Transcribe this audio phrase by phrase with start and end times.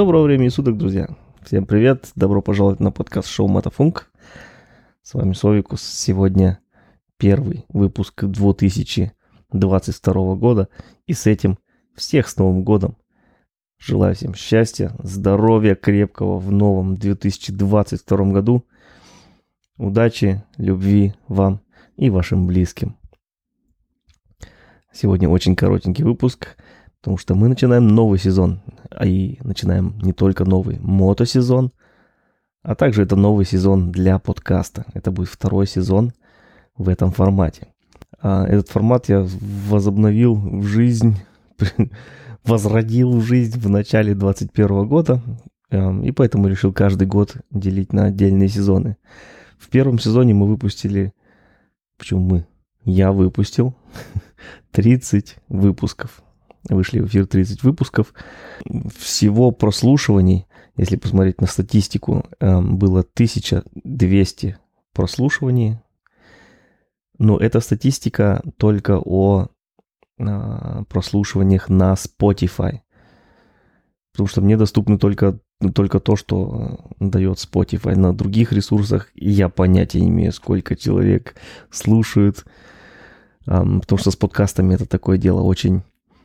[0.00, 1.10] Доброго времени суток, друзья.
[1.42, 2.12] Всем привет.
[2.14, 4.10] Добро пожаловать на подкаст шоу Матафунк.
[5.02, 5.82] С вами Совикус.
[5.82, 6.58] Сегодня
[7.18, 10.70] первый выпуск 2022 года.
[11.06, 11.58] И с этим
[11.94, 12.96] всех с Новым годом.
[13.76, 18.64] Желаю всем счастья, здоровья крепкого в новом 2022 году.
[19.76, 21.60] Удачи, любви вам
[21.98, 22.96] и вашим близким.
[24.94, 26.56] Сегодня очень коротенький выпуск,
[27.00, 28.60] потому что мы начинаем новый сезон.
[28.90, 31.72] А и начинаем не только новый мотосезон,
[32.62, 34.84] а также это новый сезон для подкаста.
[34.92, 36.12] Это будет второй сезон
[36.76, 37.68] в этом формате.
[38.20, 39.26] А этот формат я
[39.68, 41.16] возобновил в жизнь,
[42.44, 45.22] возродил в жизнь в начале 2021 года,
[45.70, 48.98] эм, и поэтому решил каждый год делить на отдельные сезоны.
[49.58, 51.14] В первом сезоне мы выпустили...
[51.96, 52.46] Почему мы?
[52.84, 53.74] Я выпустил
[54.72, 56.22] 30 выпусков.
[56.68, 58.12] Вышли в эфир 30 выпусков.
[58.98, 64.58] Всего прослушиваний, если посмотреть на статистику, эм, было 1200
[64.92, 65.78] прослушиваний.
[67.18, 69.48] Но это статистика только о
[70.18, 72.80] а, прослушиваниях на Spotify.
[74.12, 75.38] Потому что мне доступно только,
[75.74, 77.96] только то, что э, дает Spotify.
[77.96, 81.36] На других ресурсах я понятия не имею, сколько человек
[81.70, 82.44] слушают.
[83.44, 85.82] Потому что с подкастами это такое дело очень,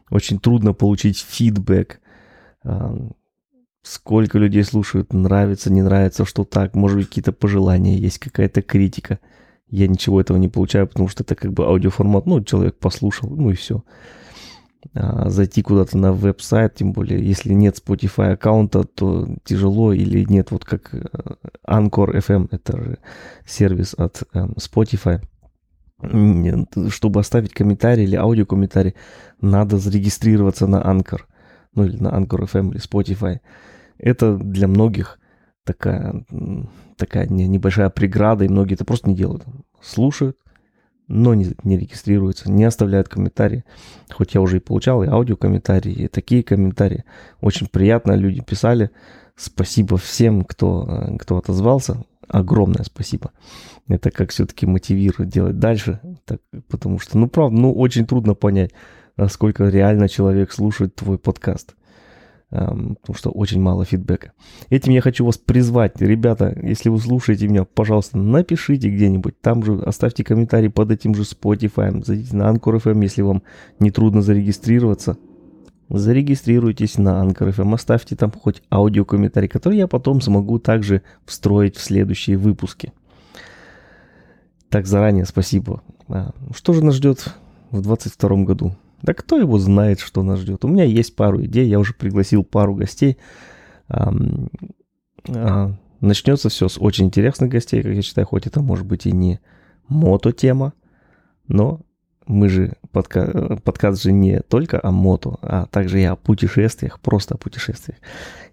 [0.10, 2.00] очень трудно получить фидбэк.
[3.82, 9.20] Сколько людей слушают, нравится, не нравится, что так, может быть, какие-то пожелания есть, какая-то критика.
[9.70, 13.52] Я ничего этого не получаю, потому что это как бы аудиоформат, ну, человек послушал, ну
[13.52, 13.84] и все
[14.94, 20.52] а, зайти куда-то на веб-сайт, тем более, если нет Spotify аккаунта, то тяжело, или нет,
[20.52, 21.04] вот как э,
[21.68, 22.98] Anchor FM, это же
[23.46, 25.22] сервис от эм, Spotify,
[26.90, 28.96] чтобы оставить комментарий или аудиокомментарий,
[29.42, 31.22] надо зарегистрироваться на Anchor,
[31.74, 33.40] ну или на Anchor FM или Spotify.
[33.98, 35.20] Это для многих
[35.64, 36.26] такая,
[36.98, 39.44] такая небольшая преграда, и многие это просто не делают.
[39.82, 40.38] Слушают,
[41.08, 43.64] но не, не регистрируются, не оставляют комментарии.
[44.12, 47.04] Хоть я уже и получал и аудиокомментарии, и такие комментарии.
[47.42, 48.92] Очень приятно люди писали.
[49.36, 52.04] Спасибо всем, кто, э, кто отозвался.
[52.28, 53.32] Огромное спасибо.
[53.88, 56.00] Это как все-таки мотивирует делать дальше.
[56.26, 58.72] Так, потому что, ну, правда, ну, очень трудно понять,
[59.18, 61.76] насколько реально человек слушает твой подкаст
[62.50, 64.32] потому что очень мало фидбэка.
[64.70, 66.00] Этим я хочу вас призвать.
[66.00, 69.42] Ребята, если вы слушаете меня, пожалуйста, напишите где-нибудь.
[69.42, 72.04] Там же оставьте комментарий под этим же Spotify.
[72.04, 73.44] Зайдите на Anchor FM, если вам
[73.80, 75.18] не трудно зарегистрироваться.
[75.90, 81.82] Зарегистрируйтесь на Anchor FM, оставьте там хоть аудиокомментарий, который я потом смогу также встроить в
[81.82, 82.92] следующие выпуски.
[84.70, 85.84] Так, заранее спасибо.
[86.08, 87.20] А, что же нас ждет
[87.70, 88.76] в 2022 году?
[89.04, 90.66] Да кто его знает, что нас ждет.
[90.66, 93.18] У меня есть пару идей, я уже пригласил пару гостей.
[93.88, 94.12] А,
[96.02, 99.40] начнется все с очень интересных гостей, как я считаю, хоть это может быть и не
[99.88, 100.74] мото-тема,
[101.48, 101.82] но
[102.28, 103.58] мы же, подка...
[103.64, 108.00] подкаст же не только о мото, а также и о путешествиях, просто о путешествиях.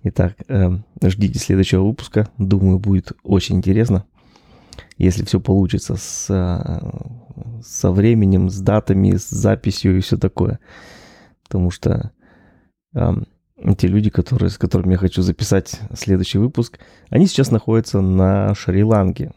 [0.04, 0.70] Итак, э,
[1.04, 4.04] ждите следующего выпуска, думаю, будет очень интересно
[4.98, 10.58] если все получится с, э, со временем, с датами, с записью и все такое.
[11.44, 12.12] Потому что
[12.94, 13.12] э,
[13.76, 16.78] те люди, которые, с которыми я хочу записать следующий выпуск,
[17.10, 19.32] они сейчас находятся на Шри-Ланке.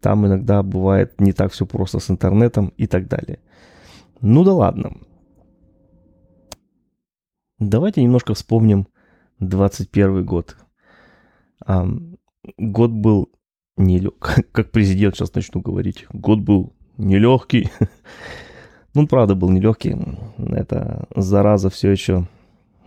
[0.00, 3.38] Там иногда бывает не так все просто с интернетом и так далее.
[4.20, 4.92] Ну да ладно.
[7.58, 8.86] Давайте немножко вспомним
[9.40, 10.56] 21 год.
[12.56, 13.30] Год был
[13.76, 16.06] нелег, как президент сейчас начну говорить.
[16.12, 17.70] Год был нелегкий.
[18.92, 19.96] Ну, правда был нелегкий.
[20.36, 22.26] Эта зараза все еще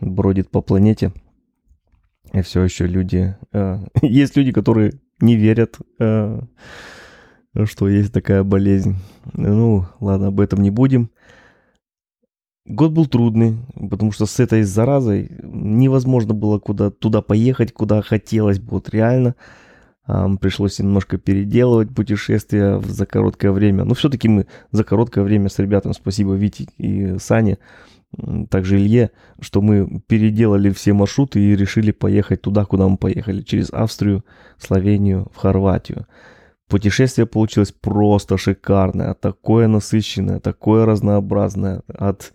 [0.02, 1.14] бродит по планете.
[2.34, 3.38] И все еще люди...
[3.54, 6.42] Э, есть люди, которые не верят, э,
[7.66, 8.96] что есть такая болезнь.
[9.34, 11.10] Ну, ладно, об этом не будем.
[12.66, 13.58] Год был трудный,
[13.90, 18.72] потому что с этой заразой невозможно было куда туда поехать, куда хотелось бы.
[18.72, 19.36] Вот реально
[20.40, 23.84] пришлось немножко переделывать путешествия за короткое время.
[23.84, 27.58] Но все-таки мы за короткое время с ребятами, спасибо Вите и Сане,
[28.50, 33.72] также Илье, что мы переделали все маршруты и решили поехать туда, куда мы поехали, через
[33.72, 34.24] Австрию,
[34.58, 36.06] Словению, в Хорватию.
[36.70, 41.82] Путешествие получилось просто шикарное, такое насыщенное, такое разнообразное.
[41.88, 42.34] От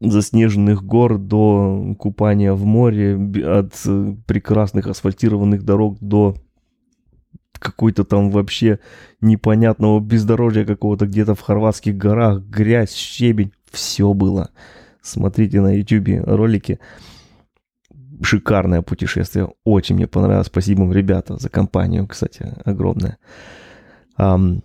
[0.00, 6.36] заснеженных гор до купания в море, от э, прекрасных асфальтированных дорог до
[7.52, 8.78] какой-то там вообще
[9.20, 14.50] непонятного бездорожья какого-то где-то в хорватских горах, грязь, щебень, все было.
[15.02, 16.80] Смотрите на ютюбе ролики.
[18.22, 19.48] Шикарное путешествие.
[19.64, 20.48] Очень мне понравилось.
[20.48, 23.18] Спасибо вам, ребята, за компанию, кстати, огромное.
[24.18, 24.62] Ну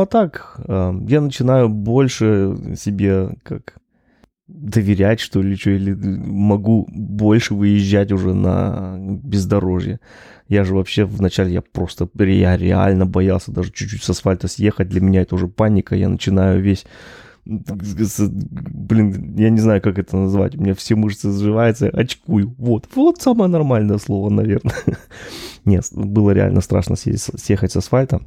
[0.00, 3.76] а так, я начинаю больше себе как
[4.46, 10.00] доверять, что ли, что, или могу больше выезжать уже на бездорожье.
[10.48, 14.88] Я же вообще вначале, я просто, я реально боялся даже чуть-чуть с асфальта съехать.
[14.88, 15.96] Для меня это уже паника.
[15.96, 16.86] Я начинаю весь
[17.46, 22.54] блин, я не знаю, как это назвать, у меня все мышцы сживаются, очкую.
[22.58, 24.74] Вот, вот самое нормальное слово, наверное.
[25.64, 28.22] Нет, было реально страшно съехать с асфальта.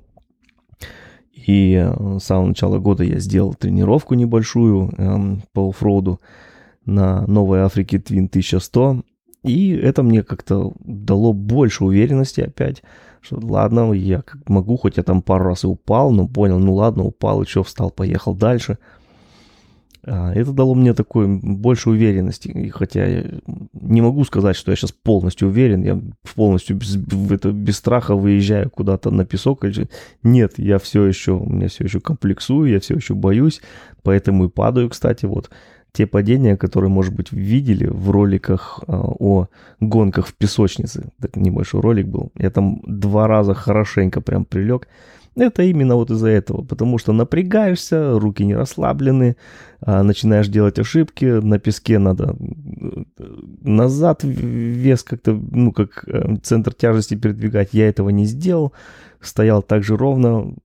[1.34, 6.20] И э, с самого начала года я сделал тренировку небольшую эм, по оффроуду
[6.86, 9.02] на Новой Африке Twin 1100.
[9.44, 12.84] И это мне как-то дало больше уверенности опять,
[13.22, 17.04] что ладно, я могу, хоть я там пару раз и упал, но понял, ну ладно,
[17.04, 18.78] упал, что, встал, поехал дальше–
[20.08, 22.48] это дало мне такой больше уверенности.
[22.48, 23.26] И хотя я
[23.74, 26.02] не могу сказать, что я сейчас полностью уверен, я
[26.36, 26.98] полностью без,
[27.30, 29.66] это, без страха выезжаю куда-то на песок.
[30.24, 33.62] Нет, я все еще, у меня все еще комплексую, я все еще боюсь,
[34.04, 35.50] поэтому и падаю, кстати, вот
[35.92, 39.48] те падения, которые, может быть, видели в роликах э, о
[39.80, 41.10] гонках в песочнице.
[41.20, 42.32] Так небольшой ролик был.
[42.38, 44.88] Я там два раза хорошенько прям прилег.
[45.38, 49.38] Это именно вот из-за этого, потому что напрягаешься, руки не расслаблены,
[49.82, 53.04] а, начинаешь делать ошибки, на песке надо э,
[53.62, 57.70] назад вес как-то, ну, как э, центр тяжести передвигать.
[57.74, 58.74] Я этого не сделал,
[59.22, 60.56] стоял так же ровно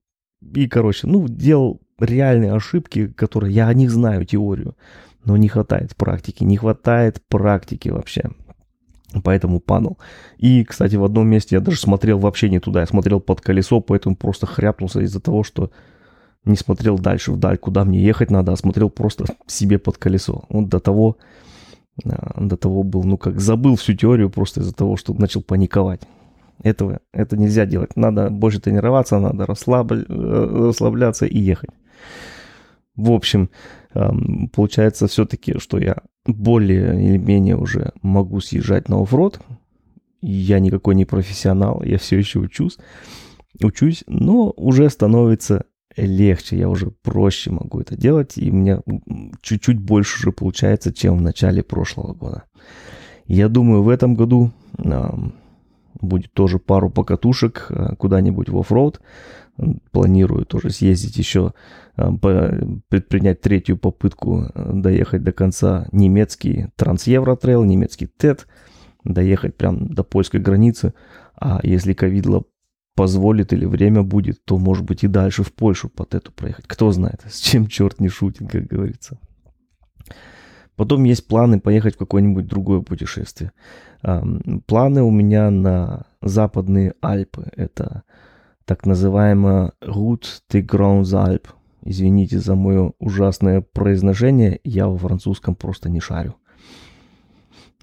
[0.55, 4.75] и, короче, ну, делал реальные ошибки, которые я о них знаю теорию,
[5.23, 8.31] но не хватает практики, не хватает практики вообще.
[9.23, 9.97] Поэтому падал.
[10.37, 12.81] И, кстати, в одном месте я даже смотрел вообще не туда.
[12.81, 15.71] Я смотрел под колесо, поэтому просто хряпнулся из-за того, что
[16.45, 20.43] не смотрел дальше вдаль, куда мне ехать надо, а смотрел просто себе под колесо.
[20.49, 21.17] Вот до того,
[22.05, 26.01] а, до того был, ну как, забыл всю теорию просто из-за того, что начал паниковать.
[26.61, 27.95] Этого, это нельзя делать.
[27.95, 29.91] Надо больше тренироваться, надо расслаб...
[29.91, 31.71] Э, расслабляться и ехать.
[32.95, 33.49] В общем,
[34.53, 39.39] получается все-таки, что я более или менее уже могу съезжать на off-road.
[40.21, 42.77] Я никакой не профессионал, я все еще учусь,
[43.61, 45.65] учусь, но уже становится
[45.97, 48.81] легче, я уже проще могу это делать, и у меня
[49.41, 52.43] чуть-чуть больше уже получается, чем в начале прошлого года.
[53.25, 54.51] Я думаю, в этом году
[56.03, 59.01] будет тоже пару покатушек э, куда-нибудь в off-road.
[59.91, 61.53] Планирую тоже съездить еще,
[61.97, 62.09] э,
[62.89, 68.47] предпринять третью попытку э, доехать до конца немецкий Трансевротрейл, немецкий ТЭТ,
[69.03, 70.93] доехать прям до польской границы.
[71.35, 72.43] А если ковидло
[72.95, 76.65] позволит или время будет, то, может быть, и дальше в Польшу по ТЭТу проехать.
[76.67, 79.19] Кто знает, с чем черт не шутит, как говорится.
[80.75, 83.51] Потом есть планы поехать в какое-нибудь другое путешествие.
[84.65, 87.51] Планы у меня на западные Альпы.
[87.55, 88.03] Это
[88.65, 91.49] так называемая Route des Grands Alpes.
[91.85, 96.35] Извините за мое ужасное произношение, я во французском просто не шарю.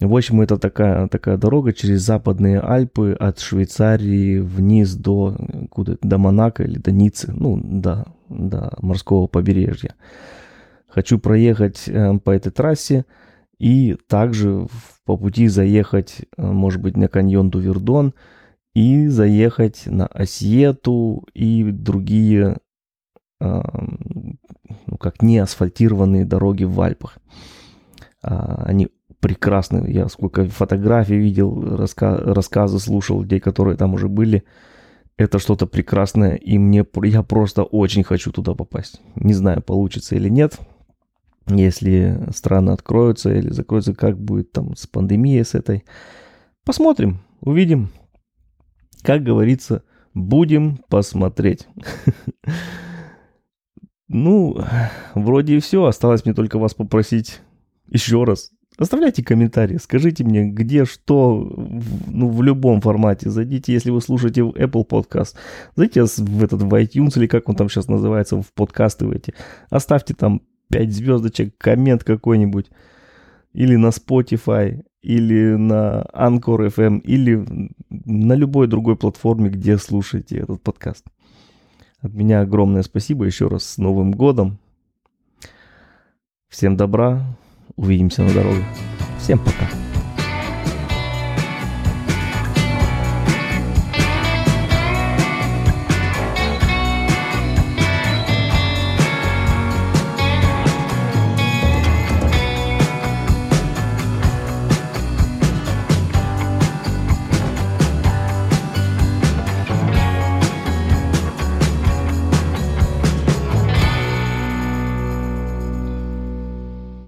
[0.01, 5.37] В общем, это такая, такая дорога через западные Альпы от Швейцарии вниз до,
[5.69, 9.95] куда, до Монако или до Ниццы, ну, до, до морского побережья.
[10.91, 13.05] Хочу проехать э, по этой трассе
[13.59, 14.67] и также
[15.05, 18.15] по пути заехать, э, может быть, на каньон Дувердон–
[18.75, 22.59] и заехать на Осьету и другие,
[23.41, 23.63] э,
[24.87, 27.19] ну как не асфальтированные дороги в Альпах.
[28.23, 28.89] А, они
[29.21, 29.91] прекрасны.
[29.91, 34.45] Я сколько фотографий видел, раска рассказы слушал людей, которые там уже были.
[35.17, 39.03] Это что-то прекрасное, и мне я просто очень хочу туда попасть.
[39.17, 40.59] Не знаю, получится или нет.
[41.51, 45.85] Если страны откроются или закроются, как будет там с пандемией с этой.
[46.65, 47.91] Посмотрим, увидим.
[49.03, 49.83] Как говорится,
[50.15, 51.67] будем посмотреть.
[54.13, 54.61] Ну,
[55.15, 55.85] вроде и все.
[55.85, 57.43] Осталось мне только вас попросить
[57.87, 58.51] еще раз.
[58.81, 61.53] Оставляйте комментарии, скажите мне, где что,
[62.09, 63.29] ну, в любом формате.
[63.29, 65.35] Зайдите, если вы слушаете в Apple Podcast,
[65.77, 69.35] зайдите в этот, в iTunes, или как он там сейчас называется, в подкасты в эти.
[69.69, 70.41] Оставьте там
[70.71, 72.71] 5 звездочек, коммент какой-нибудь.
[73.53, 80.63] Или на Spotify, или на Anchor FM, или на любой другой платформе, где слушаете этот
[80.63, 81.05] подкаст.
[82.01, 84.59] От меня огромное спасибо еще раз с Новым годом.
[86.49, 87.23] Всем добра,
[87.77, 88.65] увидимся на дороге.
[89.19, 89.80] Всем пока.